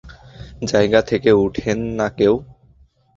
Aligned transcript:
জায়গা 0.63 0.99
থেকে 1.01 1.29
উঠেন 1.43 1.79
না 1.99 2.07
কেউ। 2.09 2.33